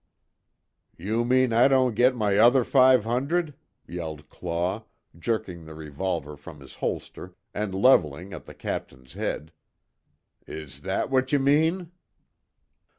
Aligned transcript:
"You 0.97 1.23
mean 1.23 1.53
I 1.53 1.67
don't 1.67 1.93
git 1.93 2.15
my 2.15 2.35
other 2.39 2.63
five 2.63 3.03
hundred?" 3.03 3.53
yelled 3.87 4.29
Claw 4.29 4.85
jerking 5.15 5.63
the 5.65 5.75
revolver 5.75 6.35
from 6.35 6.59
his 6.59 6.73
holster 6.73 7.35
and 7.53 7.75
levelling 7.75 8.33
at 8.33 8.45
the 8.45 8.55
Captain's 8.55 9.13
head, 9.13 9.51
"Is 10.47 10.81
that 10.81 11.11
what 11.11 11.31
ye 11.31 11.37
mean?" 11.37 11.91